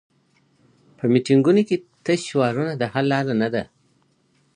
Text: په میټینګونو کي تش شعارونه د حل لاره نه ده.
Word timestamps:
په 0.97 1.03
میټینګونو 1.11 1.61
کي 1.67 1.75
تش 2.05 2.19
شعارونه 2.29 2.73
د 2.77 2.83
حل 2.93 3.05
لاره 3.11 3.33
نه 3.41 3.49
ده. 3.53 3.63